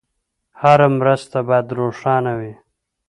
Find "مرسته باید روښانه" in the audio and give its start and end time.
0.99-2.33